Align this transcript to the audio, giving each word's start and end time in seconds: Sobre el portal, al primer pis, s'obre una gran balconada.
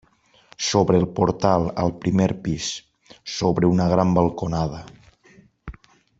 Sobre 0.67 0.97
el 1.01 1.05
portal, 1.19 1.65
al 1.83 1.91
primer 2.05 2.27
pis, 2.47 2.69
s'obre 3.35 3.71
una 3.75 3.87
gran 3.93 4.17
balconada. 4.21 4.81